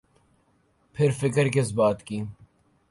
پھر 0.95 1.11
فکر 1.11 1.47
کس 1.47 1.71
بات 1.71 2.03
کی۔ 2.03 2.23